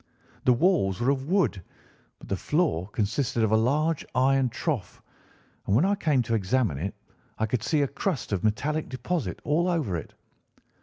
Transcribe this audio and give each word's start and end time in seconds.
The 0.45 0.53
walls 0.53 0.99
were 0.99 1.11
of 1.11 1.27
wood, 1.29 1.61
but 2.17 2.27
the 2.27 2.35
floor 2.35 2.87
consisted 2.89 3.43
of 3.43 3.51
a 3.51 3.55
large 3.55 4.03
iron 4.15 4.49
trough, 4.49 4.99
and 5.67 5.75
when 5.75 5.85
I 5.85 5.93
came 5.93 6.23
to 6.23 6.33
examine 6.33 6.79
it 6.79 6.95
I 7.37 7.45
could 7.45 7.61
see 7.61 7.83
a 7.83 7.87
crust 7.87 8.31
of 8.31 8.43
metallic 8.43 8.89
deposit 8.89 9.39
all 9.43 9.67
over 9.69 9.95
it. 9.95 10.15